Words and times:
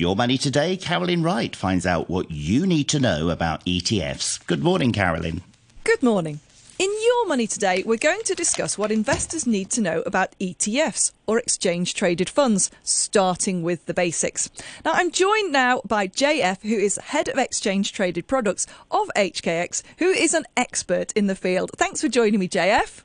Your 0.00 0.16
Money 0.16 0.38
Today, 0.38 0.78
Carolyn 0.78 1.22
Wright 1.22 1.54
finds 1.54 1.84
out 1.84 2.08
what 2.08 2.30
you 2.30 2.66
need 2.66 2.88
to 2.88 2.98
know 2.98 3.28
about 3.28 3.62
ETFs. 3.66 4.42
Good 4.46 4.64
morning, 4.64 4.92
Carolyn. 4.92 5.42
Good 5.84 6.02
morning. 6.02 6.40
In 6.78 6.90
Your 6.90 7.26
Money 7.26 7.46
Today, 7.46 7.82
we're 7.84 7.98
going 7.98 8.22
to 8.22 8.34
discuss 8.34 8.78
what 8.78 8.90
investors 8.90 9.46
need 9.46 9.68
to 9.72 9.82
know 9.82 10.00
about 10.06 10.34
ETFs, 10.40 11.12
or 11.26 11.38
exchange 11.38 11.92
traded 11.92 12.30
funds, 12.30 12.70
starting 12.82 13.62
with 13.62 13.84
the 13.84 13.92
basics. 13.92 14.48
Now, 14.86 14.92
I'm 14.94 15.10
joined 15.10 15.52
now 15.52 15.82
by 15.84 16.08
JF, 16.08 16.62
who 16.62 16.78
is 16.78 16.96
head 16.96 17.28
of 17.28 17.36
exchange 17.36 17.92
traded 17.92 18.26
products 18.26 18.66
of 18.90 19.10
HKEX, 19.14 19.82
who 19.98 20.08
is 20.08 20.32
an 20.32 20.46
expert 20.56 21.12
in 21.12 21.26
the 21.26 21.36
field. 21.36 21.72
Thanks 21.76 22.00
for 22.00 22.08
joining 22.08 22.40
me, 22.40 22.48
JF. 22.48 23.02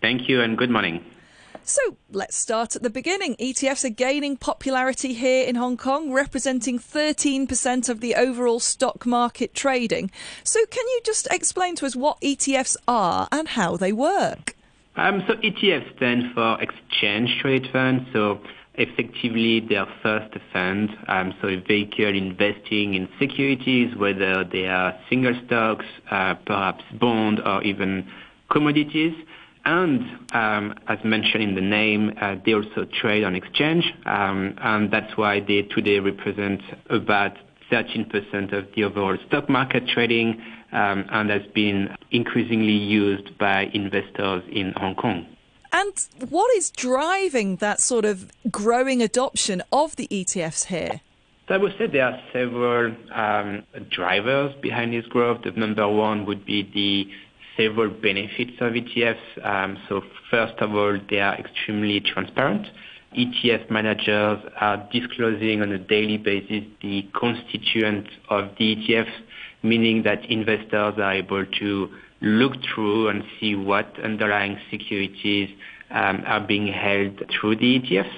Thank 0.00 0.30
you, 0.30 0.40
and 0.40 0.56
good 0.56 0.70
morning. 0.70 1.04
So 1.68 1.98
let's 2.10 2.34
start 2.34 2.76
at 2.76 2.82
the 2.82 2.88
beginning. 2.88 3.36
ETFs 3.36 3.84
are 3.84 3.90
gaining 3.90 4.38
popularity 4.38 5.12
here 5.12 5.46
in 5.46 5.56
Hong 5.56 5.76
Kong, 5.76 6.10
representing 6.10 6.78
13% 6.78 7.90
of 7.90 8.00
the 8.00 8.14
overall 8.14 8.58
stock 8.58 9.04
market 9.04 9.52
trading. 9.52 10.10
So, 10.44 10.64
can 10.64 10.86
you 10.88 11.00
just 11.04 11.28
explain 11.30 11.76
to 11.76 11.84
us 11.84 11.94
what 11.94 12.18
ETFs 12.22 12.78
are 12.88 13.28
and 13.30 13.48
how 13.48 13.76
they 13.76 13.92
work? 13.92 14.56
Um, 14.96 15.22
so, 15.28 15.34
ETFs 15.34 15.94
stand 15.96 16.32
for 16.32 16.58
Exchange 16.58 17.38
Traded 17.42 17.70
Funds. 17.70 18.08
So, 18.14 18.40
effectively, 18.76 19.60
they 19.60 19.76
are 19.76 19.92
first 20.02 20.34
fund, 20.50 20.88
um, 21.06 21.34
so 21.42 21.48
a 21.48 21.56
vehicle 21.56 22.16
investing 22.16 22.94
in 22.94 23.10
securities, 23.18 23.94
whether 23.94 24.42
they 24.42 24.68
are 24.68 24.98
single 25.10 25.38
stocks, 25.44 25.84
uh, 26.10 26.34
perhaps 26.46 26.84
bond, 26.98 27.40
or 27.40 27.62
even 27.62 28.08
commodities. 28.50 29.12
And 29.68 30.00
um, 30.32 30.74
as 30.86 30.96
mentioned 31.04 31.42
in 31.42 31.54
the 31.54 31.60
name, 31.60 32.14
uh, 32.18 32.36
they 32.42 32.54
also 32.54 32.86
trade 33.02 33.22
on 33.22 33.34
exchange, 33.34 33.84
um, 34.06 34.54
and 34.56 34.90
that's 34.90 35.14
why 35.14 35.40
they 35.40 35.60
today 35.60 35.98
represent 35.98 36.62
about 36.88 37.36
13% 37.70 38.54
of 38.54 38.64
the 38.74 38.84
overall 38.84 39.18
stock 39.26 39.50
market 39.50 39.86
trading, 39.86 40.40
um, 40.72 41.04
and 41.10 41.28
has 41.28 41.42
been 41.54 41.94
increasingly 42.10 42.72
used 42.72 43.36
by 43.36 43.64
investors 43.74 44.42
in 44.50 44.72
Hong 44.74 44.94
Kong. 44.94 45.26
And 45.70 45.92
what 46.30 46.48
is 46.56 46.70
driving 46.70 47.56
that 47.56 47.78
sort 47.78 48.06
of 48.06 48.32
growing 48.50 49.02
adoption 49.02 49.62
of 49.70 49.96
the 49.96 50.08
ETFs 50.08 50.64
here? 50.68 51.02
So 51.46 51.54
I 51.54 51.58
would 51.58 51.74
say 51.78 51.88
there 51.88 52.06
are 52.06 52.20
several 52.32 52.94
um, 53.12 53.64
drivers 53.90 54.54
behind 54.62 54.94
this 54.94 55.04
growth. 55.06 55.42
The 55.44 55.50
number 55.50 55.86
one 55.86 56.24
would 56.24 56.46
be 56.46 56.62
the 56.62 57.27
several 57.58 57.90
benefits 57.90 58.52
of 58.60 58.72
ETFs. 58.72 59.44
Um, 59.44 59.76
so 59.88 60.02
first 60.30 60.54
of 60.60 60.74
all, 60.74 60.98
they 61.10 61.18
are 61.18 61.34
extremely 61.34 62.00
transparent. 62.00 62.66
ETF 63.16 63.70
managers 63.70 64.38
are 64.60 64.88
disclosing 64.92 65.62
on 65.62 65.72
a 65.72 65.78
daily 65.78 66.18
basis 66.18 66.64
the 66.82 67.08
constituents 67.18 68.10
of 68.28 68.50
the 68.58 68.76
ETFs, 68.76 69.12
meaning 69.62 70.02
that 70.02 70.24
investors 70.30 70.94
are 70.98 71.14
able 71.14 71.44
to 71.58 71.88
look 72.20 72.52
through 72.74 73.08
and 73.08 73.24
see 73.40 73.54
what 73.54 73.98
underlying 74.02 74.58
securities 74.70 75.48
um, 75.90 76.22
are 76.26 76.46
being 76.46 76.66
held 76.66 77.22
through 77.30 77.56
the 77.56 77.80
ETFs. 77.80 78.12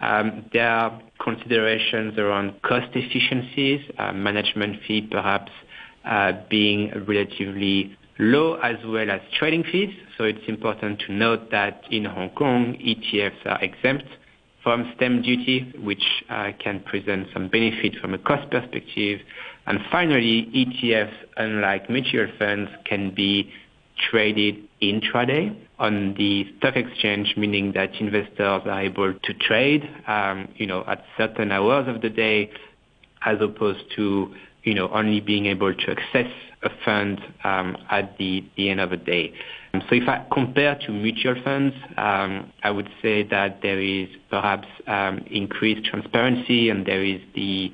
Um, 0.00 0.44
there 0.52 0.70
are 0.70 1.02
considerations 1.20 2.16
around 2.16 2.62
cost 2.62 2.88
efficiencies, 2.94 3.80
uh, 3.98 4.12
management 4.12 4.80
fee 4.86 5.08
perhaps 5.10 5.50
uh, 6.04 6.32
being 6.48 6.92
relatively 7.06 7.97
low 8.18 8.54
as 8.54 8.76
well 8.84 9.10
as 9.10 9.20
trading 9.38 9.64
fees. 9.64 9.94
So 10.16 10.24
it's 10.24 10.46
important 10.48 11.00
to 11.06 11.12
note 11.12 11.50
that 11.50 11.82
in 11.90 12.04
Hong 12.04 12.30
Kong, 12.30 12.76
ETFs 12.80 13.46
are 13.46 13.62
exempt 13.62 14.04
from 14.62 14.92
stamp 14.96 15.24
duty, 15.24 15.72
which 15.82 16.02
uh, 16.28 16.50
can 16.62 16.80
present 16.80 17.28
some 17.32 17.48
benefit 17.48 17.94
from 18.00 18.14
a 18.14 18.18
cost 18.18 18.50
perspective. 18.50 19.20
And 19.66 19.78
finally, 19.90 20.48
ETFs, 20.54 21.14
unlike 21.36 21.88
mutual 21.88 22.26
funds, 22.38 22.70
can 22.84 23.14
be 23.14 23.52
traded 24.10 24.56
intraday 24.82 25.56
on 25.78 26.14
the 26.14 26.46
stock 26.58 26.76
exchange, 26.76 27.34
meaning 27.36 27.72
that 27.72 27.94
investors 28.00 28.62
are 28.64 28.80
able 28.80 29.14
to 29.14 29.34
trade, 29.34 29.88
um, 30.06 30.48
you 30.56 30.66
know, 30.66 30.84
at 30.86 31.04
certain 31.16 31.52
hours 31.52 31.88
of 31.88 32.00
the 32.02 32.10
day, 32.10 32.50
as 33.24 33.38
opposed 33.40 33.84
to, 33.96 34.34
you 34.62 34.74
know, 34.74 34.88
only 34.90 35.20
being 35.20 35.46
able 35.46 35.74
to 35.74 35.90
access 35.90 36.30
a 36.62 36.70
fund 36.84 37.20
um, 37.44 37.76
at 37.90 38.18
the, 38.18 38.44
the 38.56 38.68
end 38.68 38.80
of 38.80 38.90
the 38.90 38.96
day. 38.96 39.32
Um, 39.72 39.82
so 39.88 39.94
if 39.94 40.08
I 40.08 40.26
compare 40.32 40.78
to 40.86 40.92
mutual 40.92 41.36
funds, 41.44 41.74
um, 41.96 42.52
I 42.62 42.70
would 42.70 42.88
say 43.00 43.22
that 43.24 43.60
there 43.62 43.80
is 43.80 44.08
perhaps 44.30 44.66
um, 44.86 45.24
increased 45.30 45.84
transparency 45.86 46.70
and 46.70 46.84
there 46.84 47.04
is 47.04 47.20
the 47.34 47.72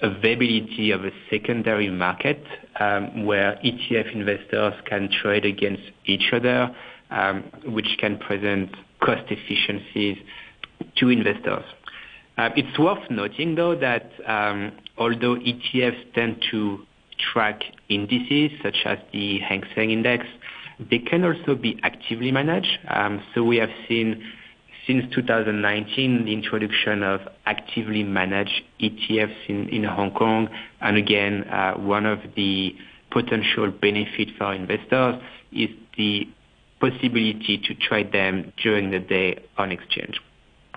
availability 0.00 0.90
of 0.90 1.04
a 1.04 1.10
secondary 1.30 1.90
market 1.90 2.44
um, 2.78 3.24
where 3.24 3.58
ETF 3.64 4.12
investors 4.12 4.74
can 4.86 5.08
trade 5.10 5.44
against 5.44 5.82
each 6.04 6.32
other, 6.32 6.74
um, 7.10 7.44
which 7.66 7.96
can 7.98 8.18
present 8.18 8.70
cost 9.00 9.22
efficiencies 9.30 10.18
to 10.96 11.08
investors. 11.08 11.64
Uh, 12.36 12.50
it's 12.56 12.78
worth 12.78 13.10
noting, 13.10 13.54
though, 13.54 13.76
that 13.76 14.10
um, 14.26 14.72
although 14.98 15.36
ETFs 15.36 16.14
tend 16.14 16.44
to 16.50 16.84
track 17.18 17.62
indices 17.88 18.50
such 18.62 18.76
as 18.84 18.98
the 19.12 19.38
Hang 19.40 19.62
Seng 19.74 19.90
Index. 19.90 20.26
They 20.78 20.98
can 20.98 21.24
also 21.24 21.54
be 21.54 21.78
actively 21.82 22.32
managed. 22.32 22.78
Um, 22.88 23.22
so 23.34 23.44
we 23.44 23.56
have 23.58 23.70
seen 23.88 24.24
since 24.86 25.04
2019 25.14 26.24
the 26.24 26.32
introduction 26.32 27.02
of 27.02 27.20
actively 27.46 28.02
managed 28.02 28.62
ETFs 28.80 29.48
in, 29.48 29.84
Hong 29.84 30.12
Kong. 30.12 30.48
And 30.80 30.96
again, 30.96 31.44
uh, 31.44 31.74
one 31.74 32.06
of 32.06 32.18
the 32.36 32.74
potential 33.10 33.70
benefit 33.70 34.28
for 34.36 34.52
investors 34.52 35.22
is 35.52 35.70
the 35.96 36.28
possibility 36.80 37.62
to 37.64 37.74
trade 37.74 38.12
them 38.12 38.52
during 38.62 38.90
the 38.90 38.98
day 38.98 39.42
on 39.56 39.70
exchange. 39.70 40.20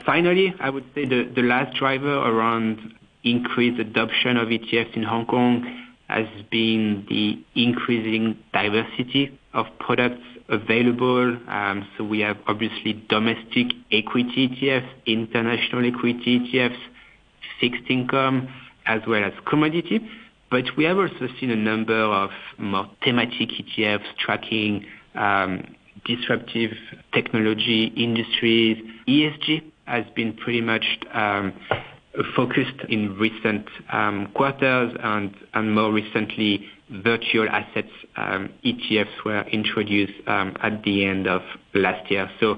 Finally, 0.06 0.54
I 0.60 0.70
would 0.70 0.86
say 0.96 1.06
the, 1.06 1.42
last 1.42 1.76
driver 1.78 2.14
around 2.14 2.94
increased 3.24 3.80
adoption 3.80 4.38
of 4.38 4.50
ETFs 4.50 4.96
in 4.96 5.04
Hong 5.04 5.26
Kong 5.26 5.86
has 6.08 6.28
been 6.50 7.06
the 7.10 7.44
increasing 7.60 8.38
diversity 8.54 9.38
of 9.54 9.66
products 9.80 10.22
available. 10.50 11.38
Um, 11.48 11.88
so 11.98 12.04
we 12.04 12.20
have 12.22 12.38
obviously 12.48 12.94
domestic 13.10 13.68
equity 13.92 14.50
ETFs, 14.50 14.88
international 15.06 15.86
equity 15.86 16.40
ETFs, 16.40 16.78
fixed 17.60 17.90
income, 17.90 18.48
as 18.86 19.02
well 19.08 19.24
as 19.24 19.34
commodity. 19.46 20.08
But 20.50 20.66
we 20.78 20.86
have 20.86 20.98
also 20.98 21.28
seen 21.40 21.50
a 21.50 21.56
number 21.56 22.00
of 22.00 22.30
more 22.58 22.90
thematic 23.04 23.50
ETFs 23.50 24.06
tracking 24.18 24.86
um, 25.16 25.76
disruptive 26.06 26.72
technology 27.14 27.92
industries. 27.98 28.78
ESG 29.08 29.72
has 29.88 30.06
been 30.16 30.34
pretty 30.34 30.62
much 30.62 30.86
um, 31.14 31.54
focused 32.36 32.82
in 32.90 33.18
recent 33.18 33.68
um, 33.92 34.30
quarters 34.34 34.96
and 35.04 35.74
more 35.74 35.92
recently, 35.92 36.68
virtual 36.90 37.48
assets 37.50 37.92
um, 38.16 38.50
ETFs 38.66 39.24
were 39.26 39.42
introduced 39.50 40.14
um, 40.28 40.56
at 40.62 40.84
the 40.84 41.06
end 41.06 41.28
of 41.28 41.42
last 41.74 42.10
year. 42.10 42.30
So 42.40 42.56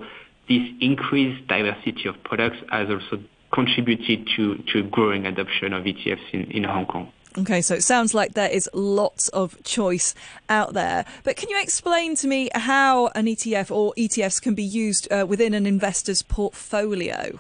this 0.48 0.62
increased 0.82 1.48
diversity 1.48 2.08
of 2.08 2.22
products 2.24 2.58
has 2.72 2.88
also 2.90 3.24
contributed 3.54 4.28
to 4.36 4.84
growing 4.92 5.26
adoption 5.26 5.74
of 5.74 5.84
ETFs 5.84 6.34
in 6.34 6.64
Hong 6.64 6.86
Kong. 6.86 7.12
Okay, 7.40 7.62
so 7.62 7.74
it 7.74 7.84
sounds 7.84 8.14
like 8.14 8.34
there 8.34 8.50
is 8.50 8.70
lots 8.74 9.30
of 9.30 9.64
choice 9.64 10.14
out 10.50 10.74
there. 10.74 11.06
But 11.24 11.38
can 11.38 11.50
you 11.50 11.62
explain 11.62 12.16
to 12.18 12.28
me 12.28 12.50
how 12.54 13.08
an 13.16 13.28
ETF 13.28 13.72
or 13.72 13.94
ETFs 13.98 14.42
can 14.42 14.56
be 14.56 14.64
used 14.64 15.10
uh, 15.10 15.26
within 15.26 15.54
an 15.54 15.66
investor's 15.66 16.22
portfolio? 16.22 17.40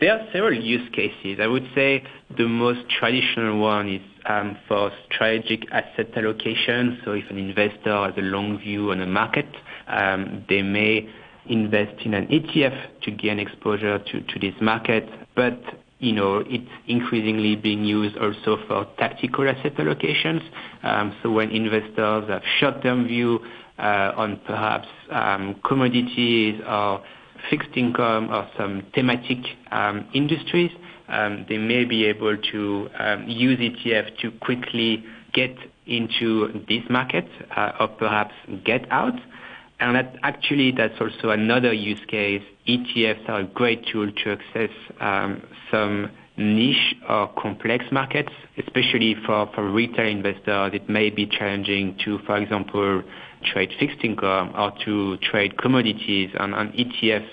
There 0.00 0.12
are 0.12 0.26
several 0.30 0.52
use 0.52 0.86
cases. 0.92 1.38
I 1.40 1.46
would 1.46 1.66
say 1.74 2.04
the 2.36 2.46
most 2.46 2.80
traditional 2.90 3.58
one 3.58 3.88
is 3.88 4.02
um, 4.26 4.58
for 4.68 4.92
strategic 5.06 5.70
asset 5.72 6.14
allocation. 6.16 7.00
So 7.02 7.12
if 7.12 7.30
an 7.30 7.38
investor 7.38 7.96
has 8.04 8.14
a 8.18 8.22
long 8.22 8.58
view 8.58 8.90
on 8.90 9.00
a 9.00 9.06
market, 9.06 9.48
um, 9.86 10.44
they 10.50 10.60
may 10.60 11.08
invest 11.46 12.04
in 12.04 12.12
an 12.12 12.26
ETF 12.26 13.00
to 13.02 13.10
gain 13.10 13.38
exposure 13.38 13.98
to, 13.98 14.20
to 14.20 14.38
this 14.38 14.54
market. 14.60 15.08
But 15.34 15.62
you 16.04 16.12
know, 16.12 16.44
it's 16.46 16.68
increasingly 16.86 17.56
being 17.56 17.84
used 17.84 18.16
also 18.18 18.58
for 18.68 18.86
tactical 18.98 19.48
asset 19.48 19.74
allocations. 19.76 20.42
Um, 20.82 21.16
so 21.22 21.30
when 21.30 21.50
investors 21.50 22.28
have 22.28 22.42
short-term 22.60 23.06
view 23.06 23.40
uh, 23.78 24.12
on 24.16 24.40
perhaps 24.46 24.88
um, 25.10 25.60
commodities 25.66 26.60
or 26.66 27.02
fixed 27.50 27.76
income 27.76 28.30
or 28.30 28.48
some 28.58 28.86
thematic 28.94 29.38
um, 29.70 30.06
industries, 30.14 30.70
um, 31.08 31.46
they 31.48 31.58
may 31.58 31.84
be 31.84 32.04
able 32.04 32.36
to 32.52 32.88
um, 32.98 33.28
use 33.28 33.58
ETF 33.58 34.18
to 34.20 34.30
quickly 34.42 35.04
get 35.32 35.56
into 35.86 36.64
this 36.68 36.82
market 36.88 37.26
uh, 37.56 37.72
or 37.80 37.88
perhaps 37.88 38.34
get 38.64 38.90
out. 38.90 39.14
And 39.80 39.96
that 39.96 40.16
actually, 40.22 40.72
that's 40.72 41.00
also 41.00 41.30
another 41.30 41.72
use 41.72 42.00
case. 42.06 42.42
ETFs 42.68 43.28
are 43.28 43.40
a 43.40 43.44
great 43.44 43.84
tool 43.86 44.10
to 44.10 44.32
access 44.32 44.70
um, 45.00 45.42
some 45.70 46.10
niche 46.36 46.94
or 47.08 47.28
complex 47.40 47.84
markets, 47.92 48.32
especially 48.58 49.16
for, 49.26 49.50
for 49.54 49.70
retail 49.70 50.06
investors. 50.06 50.72
It 50.74 50.88
may 50.88 51.10
be 51.10 51.26
challenging 51.26 51.98
to, 52.04 52.18
for 52.20 52.36
example, 52.36 53.02
trade 53.44 53.70
fixed 53.78 54.02
income 54.02 54.52
or 54.56 54.72
to 54.84 55.16
trade 55.18 55.58
commodities, 55.58 56.30
and, 56.38 56.54
and 56.54 56.72
ETFs 56.72 57.28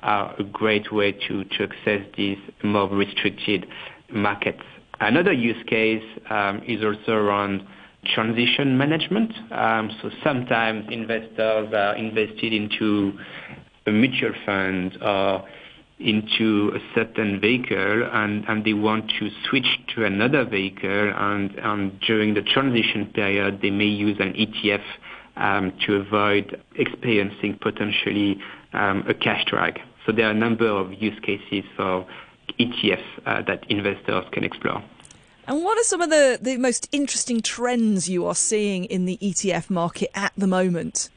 are 0.00 0.34
a 0.38 0.44
great 0.44 0.92
way 0.92 1.12
to, 1.12 1.44
to 1.44 1.64
access 1.64 2.02
these 2.16 2.38
more 2.62 2.88
restricted 2.88 3.66
markets. 4.10 4.62
Another 5.00 5.32
use 5.32 5.62
case 5.66 6.04
um, 6.30 6.62
is 6.66 6.82
also 6.84 7.12
around 7.12 7.66
transition 8.14 8.76
management. 8.78 9.32
Um, 9.50 9.90
so 10.02 10.10
sometimes 10.22 10.86
investors 10.90 11.72
are 11.74 11.96
invested 11.96 12.52
into 12.52 13.18
a 13.86 13.92
mutual 13.92 14.32
fund 14.44 14.98
or 15.02 15.44
into 15.98 16.72
a 16.74 16.94
certain 16.94 17.40
vehicle 17.40 18.08
and, 18.12 18.44
and 18.48 18.64
they 18.64 18.74
want 18.74 19.10
to 19.18 19.30
switch 19.48 19.66
to 19.94 20.04
another 20.04 20.44
vehicle 20.44 21.12
and, 21.16 21.54
and 21.56 21.98
during 22.00 22.34
the 22.34 22.42
transition 22.42 23.06
period 23.14 23.60
they 23.62 23.70
may 23.70 23.86
use 23.86 24.16
an 24.20 24.34
ETF 24.34 24.82
um, 25.36 25.72
to 25.86 25.94
avoid 25.94 26.60
experiencing 26.74 27.58
potentially 27.60 28.36
um, 28.72 29.04
a 29.08 29.14
cash 29.14 29.44
drag. 29.46 29.78
So 30.04 30.12
there 30.12 30.26
are 30.26 30.32
a 30.32 30.34
number 30.34 30.68
of 30.68 30.92
use 30.92 31.18
cases 31.20 31.64
for 31.76 32.06
ETFs 32.60 33.02
uh, 33.24 33.42
that 33.46 33.64
investors 33.70 34.24
can 34.32 34.44
explore. 34.44 34.82
And 35.46 35.62
what 35.62 35.78
are 35.78 35.84
some 35.84 36.00
of 36.00 36.10
the, 36.10 36.38
the 36.42 36.56
most 36.56 36.88
interesting 36.90 37.40
trends 37.40 38.08
you 38.08 38.26
are 38.26 38.34
seeing 38.34 38.84
in 38.86 39.04
the 39.04 39.16
ETF 39.22 39.70
market 39.70 40.10
at 40.14 40.32
the 40.36 40.46
moment? 40.48 41.08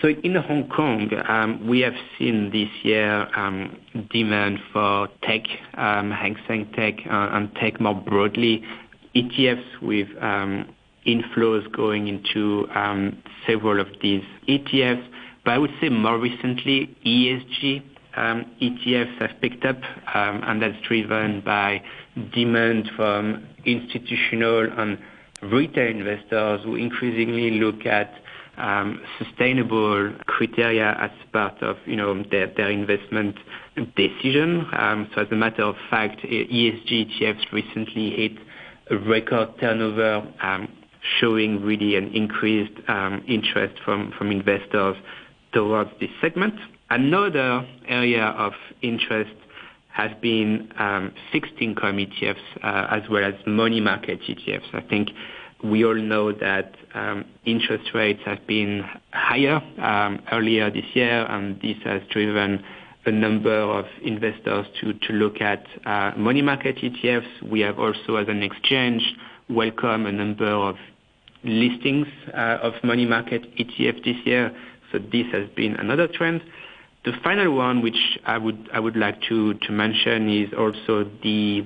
So 0.00 0.08
in 0.08 0.34
Hong 0.34 0.68
Kong, 0.68 1.10
um, 1.28 1.66
we 1.66 1.80
have 1.80 1.94
seen 2.18 2.50
this 2.50 2.68
year 2.82 3.28
um, 3.36 3.76
demand 4.10 4.58
for 4.72 5.08
tech, 5.22 5.42
um, 5.74 6.10
Hang 6.10 6.36
Seng 6.48 6.72
Tech, 6.74 6.94
uh, 7.06 7.28
and 7.32 7.54
tech 7.54 7.78
more 7.78 7.94
broadly, 7.94 8.64
ETFs 9.14 9.80
with 9.82 10.08
um, 10.20 10.74
inflows 11.06 11.70
going 11.72 12.08
into 12.08 12.66
um, 12.74 13.22
several 13.46 13.80
of 13.80 13.88
these 14.02 14.24
ETFs. 14.48 15.06
But 15.44 15.52
I 15.52 15.58
would 15.58 15.72
say 15.80 15.88
more 15.88 16.18
recently, 16.18 16.96
ESG 17.04 17.82
ETFs 18.16 19.18
have 19.18 19.40
picked 19.40 19.64
up, 19.64 19.78
and 20.14 20.62
that's 20.62 20.80
driven 20.86 21.40
by 21.40 21.82
demand 22.32 22.90
from 22.96 23.46
institutional 23.64 24.68
and 24.78 24.98
retail 25.42 25.88
investors 25.88 26.62
who 26.64 26.76
increasingly 26.76 27.52
look 27.52 27.84
at 27.86 28.12
um, 28.56 29.02
sustainable 29.18 30.14
criteria 30.26 30.96
as 30.98 31.10
part 31.32 31.62
of 31.62 31.76
you 31.84 31.96
know 31.96 32.22
their, 32.30 32.70
investment 32.70 33.36
decision. 33.96 34.66
Um, 34.72 35.10
so 35.14 35.22
as 35.22 35.28
a 35.30 35.34
matter 35.34 35.62
of 35.62 35.76
fact, 35.90 36.22
ESG 36.22 37.20
ETFs 37.20 37.52
recently 37.52 38.10
hit 38.10 38.32
a 38.90 38.96
record 38.96 39.58
turnover, 39.60 40.26
um, 40.40 40.68
showing 41.20 41.62
really 41.62 41.96
an 41.96 42.14
increased 42.14 42.72
um, 42.88 43.22
interest 43.28 43.78
from 43.84 44.12
investors 44.20 44.96
towards 45.52 45.90
this 46.00 46.10
segment. 46.20 46.54
Another 46.90 47.66
area 47.88 48.26
of 48.26 48.52
interest 48.82 49.34
has 49.88 50.10
been 50.20 50.70
um, 50.78 51.12
fixed 51.32 51.54
income 51.60 51.96
ETFs 51.96 52.36
uh, 52.62 52.86
as 52.90 53.08
well 53.10 53.24
as 53.24 53.34
money 53.46 53.80
market 53.80 54.20
ETFs. 54.28 54.74
I 54.74 54.82
think 54.82 55.08
we 55.64 55.84
all 55.84 55.94
know 55.94 56.32
that 56.32 56.74
um, 56.94 57.24
interest 57.44 57.90
rates 57.94 58.20
have 58.24 58.46
been 58.46 58.84
higher 59.12 59.60
um, 59.78 60.20
earlier 60.30 60.70
this 60.70 60.84
year, 60.94 61.24
and 61.28 61.60
this 61.60 61.76
has 61.84 62.02
driven 62.10 62.62
a 63.06 63.10
number 63.10 63.56
of 63.56 63.86
investors 64.02 64.66
to, 64.80 65.12
look 65.12 65.40
at 65.40 65.64
uh, 65.86 66.12
money 66.16 66.42
market 66.42 66.76
ETFs. 66.76 67.42
We 67.42 67.60
have 67.60 67.78
also, 67.78 68.16
as 68.16 68.28
an 68.28 68.42
exchange, 68.42 69.02
welcomed 69.48 70.06
a 70.06 70.12
number 70.12 70.50
of 70.50 70.76
listings 71.44 72.08
uh, 72.34 72.58
of 72.62 72.74
money 72.82 73.06
market 73.06 73.42
ETF 73.56 74.04
this 74.04 74.16
year. 74.24 74.54
So 74.92 74.98
this 74.98 75.26
has 75.32 75.48
been 75.56 75.76
another 75.76 76.08
trend. 76.08 76.42
The 77.06 77.12
final 77.22 77.54
one, 77.54 77.82
which 77.82 78.18
I 78.24 78.36
would 78.36 78.68
I 78.74 78.80
would 78.80 78.96
like 78.96 79.22
to, 79.28 79.54
mention, 79.70 80.28
is 80.28 80.52
also 80.52 81.08
the 81.22 81.64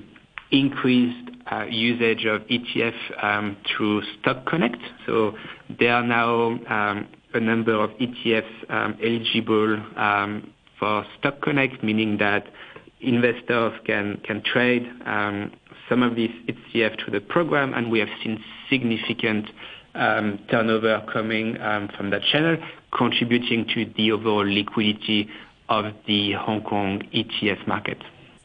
increased 0.51 1.31
uh, 1.51 1.63
usage 1.63 2.25
of 2.25 2.41
ETF 2.43 3.23
um, 3.23 3.57
through 3.65 4.03
Stock 4.19 4.45
Connect. 4.45 4.77
So 5.07 5.33
there 5.79 5.95
are 5.95 6.03
now 6.03 6.59
um, 6.69 7.07
a 7.33 7.39
number 7.39 7.73
of 7.73 7.89
ETFs 7.91 8.69
um, 8.69 8.99
eligible 9.03 9.83
for 10.77 11.05
Stock 11.17 11.41
Connect, 11.41 11.83
meaning 11.83 12.19
that 12.19 12.45
investors 12.99 13.73
can 13.83 14.21
trade 14.45 14.87
some 15.89 16.03
of 16.03 16.15
these 16.15 16.29
ETF 16.47 17.03
through 17.03 17.13
the 17.13 17.19
program, 17.19 17.73
and 17.73 17.89
we 17.89 17.97
have 17.97 18.09
seen 18.23 18.43
significant 18.69 19.47
turnover 19.93 21.05
coming 21.11 21.55
from 21.97 22.09
that 22.11 22.23
channel, 22.31 22.57
contributing 22.91 23.65
to 23.73 23.85
the 23.97 24.11
overall 24.11 24.45
liquidity 24.45 25.29
of 25.69 25.93
the 26.05 26.33
Hong 26.33 26.61
Kong 26.63 27.01
ETF 27.13 27.67
market 27.67 27.97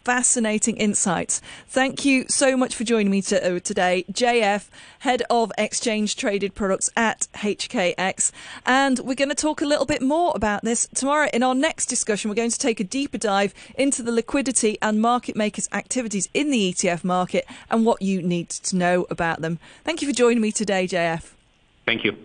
fascinating 0.07 0.77
insights. 0.77 1.43
Thank 1.67 2.05
you 2.05 2.27
so 2.29 2.57
much 2.57 2.77
for 2.77 2.85
joining 2.85 3.11
me 3.11 3.21
to, 3.23 3.57
uh, 3.57 3.59
today, 3.59 4.05
JF, 4.13 4.69
Head 5.01 5.25
of 5.29 5.51
Exchange 5.59 6.15
Traded 6.15 6.55
Products 6.55 6.89
at 6.97 7.27
HKEX. 7.35 8.31
And 8.65 9.01
we're 9.01 9.17
going 9.17 9.31
to 9.31 9.35
talk 9.35 9.63
a 9.63 9.67
little 9.67 9.85
bit 9.85 10.01
more 10.01 10.31
about 10.37 10.63
this 10.63 10.87
tomorrow 10.95 11.29
in 11.35 11.43
our 11.43 11.57
next 11.57 11.87
discussion. 11.87 12.29
We're 12.29 12.37
going 12.37 12.53
to 12.53 12.59
take 12.59 12.79
a 12.79 12.85
deeper 12.85 13.19
dive 13.19 13.53
into 13.75 14.05
the 14.05 14.13
liquidity 14.13 14.79
and 14.81 15.03
market 15.03 15.35
makers' 15.35 15.69
activities 15.73 16.29
in 16.33 16.53
the 16.53 16.73
ETF 16.73 17.03
market 17.03 17.45
and 17.69 17.85
what 17.85 18.01
you 18.01 18.23
need 18.23 18.49
to 18.51 18.77
know 18.77 19.07
about 19.11 19.41
them. 19.41 19.59
Thank 19.83 20.03
you 20.03 20.09
for 20.09 20.15
joining 20.15 20.41
me 20.41 20.53
today, 20.53 20.87
JF. 20.87 21.36
Thank 21.87 22.05
you. 22.05 22.17